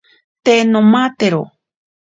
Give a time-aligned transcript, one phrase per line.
[0.45, 1.41] Te nomatero.